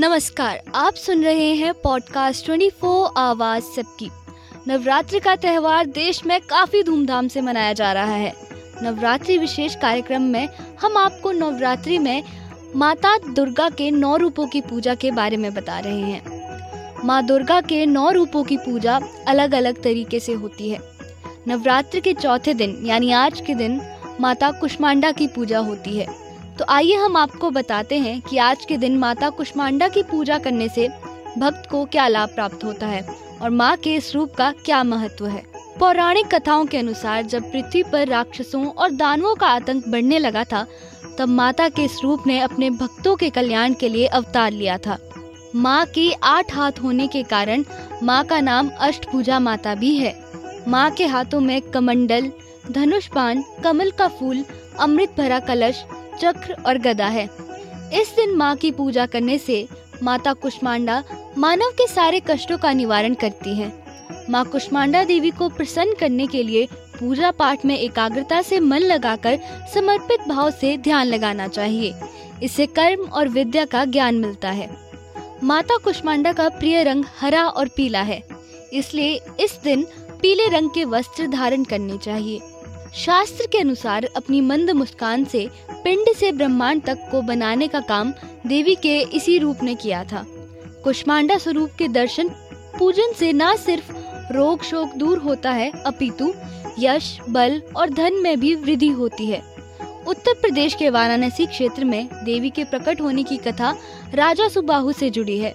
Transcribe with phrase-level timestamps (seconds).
[0.00, 4.10] नमस्कार, आप सुन रहे हैं पॉडकास्ट 24 आवाज़ सबकी।
[4.68, 8.32] नवरात्रि का त्यौहार देश में काफ़ी धूमधाम से मनाया जा रहा है।
[8.82, 10.48] नवरात्रि विशेष कार्यक्रम में
[10.82, 12.22] हम आपको नवरात्रि में
[12.76, 16.22] माता दुर्गा के नौ रूपों की पूजा के बारे में बता रहे हैं।
[17.04, 20.78] माँ दुर्गा के नौ रूपों की पूजा अलग अलग तरीके से होती है।
[21.48, 23.82] नवरात्रि के चौथे दिन, यानी आज के दिन,
[24.20, 26.29] माता कुष्मांडा की पूजा होती है।
[26.60, 30.68] तो आइए हम आपको बताते हैं कि आज के दिन माता कुष्मांडा की पूजा करने
[30.68, 30.88] से
[31.38, 33.00] भक्त को क्या लाभ प्राप्त होता है
[33.42, 35.42] और माँ के इस रूप का क्या महत्व है।
[35.78, 40.64] पौराणिक कथाओं के अनुसार जब पृथ्वी पर राक्षसों और दानवों का आतंक बढ़ने लगा था,
[41.18, 44.98] तब माता के इस रूप ने अपने भक्तों के कल्याण के लिए अवतार लिया था।
[45.54, 47.64] माँ के आठ हाथ होने के कारण
[48.02, 50.14] माँ का नाम अष्टभुजा माता भी है।
[50.68, 52.30] माँ के हाथों में कमंडल
[52.70, 54.44] धनुष पान कमल का फूल
[54.80, 55.84] अमृत भरा कलश
[56.22, 57.24] चक्र और गदा है।
[57.92, 59.66] इस दिन माँ की पूजा करने से
[60.02, 61.02] माता कुष्मांडा
[61.38, 63.72] मानव के सारे कष्टों का निवारण करती है।
[64.30, 66.66] माँ कुष्मांडा देवी को प्रसन्न करने के लिए
[66.98, 69.38] पूजा पाठ में एकाग्रता से मन लगाकर
[69.74, 71.94] समर्पित भाव से ध्यान लगाना चाहिए।
[72.42, 74.68] इससे कर्म और विद्या का ज्ञान मिलता है।
[75.44, 78.22] माता कुष्मांडा का प्रिय रंग हरा और पीला है,
[78.72, 79.82] इसलिए इस दिन
[80.22, 82.40] पीले रंग के वस्त्र धारण करने चाहिए।
[82.94, 85.48] शास्त्र के अनुसार अपनी मंद मुस्कान से
[85.84, 88.12] पिंड से ब्रह्मांड तक को बनाने का काम
[88.46, 90.26] देवी के इसी रूप ने किया था।
[90.84, 92.28] कुष्मांडा स्वरूप के दर्शन
[92.78, 93.92] पूजन से न सिर्फ़
[94.32, 96.34] रोग शोक दूर होता है, अपितु
[96.78, 99.42] यश, बल और धन में भी वृद्धि होती है।
[100.06, 103.76] उत्तर प्रदेश के वाराणसी क्षेत्र में देवी के प्रकट होने की कथा
[104.14, 105.54] राजा सुबाहु से जुड़ी है।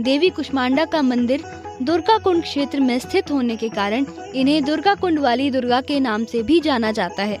[0.00, 1.42] देवी कुष्मांडा का मंदिर
[1.82, 6.24] दुर्गा कुंड क्षेत्र में स्थित होने के कारण इन्हें दुर्गा कुंड वाली दुर्गा के नाम
[6.24, 7.38] से भी जाना जाता है।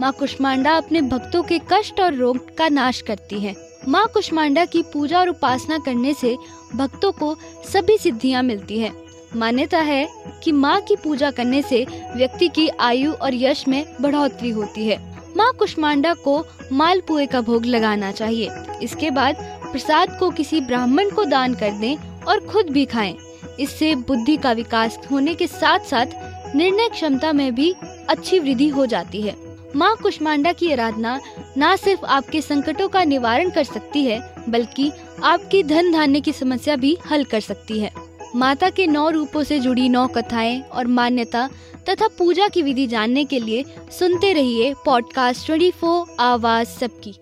[0.00, 3.54] माँ कुष्मांडा अपने भक्तों के कष्ट और रोग का नाश करती है।
[3.88, 6.36] माँ कुष्मांडा की पूजा और उपासना करने से
[6.74, 8.90] भक्तों को सभी सिद्धियाँ मिलती है।
[9.36, 10.08] मान्यता है
[10.44, 11.84] कि माँ की पूजा करने से
[12.16, 14.98] व्यक्ति की आयु और यश में बढ़ोतरी होती है।
[15.36, 18.50] माँ कुष्मांडा को मालपुए का भोग लगाना चाहिए।
[18.82, 19.36] इसके बाद
[19.72, 21.96] प्रसाद को किसी ब्राह्मण को दान कर दें
[22.28, 23.16] और खुद भी खाएँ।
[23.60, 27.74] इससे बुद्धि का विकास होने के साथ साथ निर्णय क्षमता में भी
[28.08, 29.34] अच्छी वृद्धि हो जाती है।
[29.76, 31.20] माँ कुष्मांडा की आराधना
[31.58, 34.90] न सिर्फ़ आपके संकटों का निवारण कर सकती है, बल्कि
[35.24, 37.92] आपकी धन धान्य की समस्या भी हल कर सकती है।
[38.36, 41.48] माता के नौ रूपों से जुड़ी नौ कथाएँ और मान्यता
[41.88, 43.64] तथा पूजा की विधि जानने के लिए
[43.98, 47.14] सुनते रहिए पॉडकास्ट ट्वेंटी फोर आवाज़ सबकी।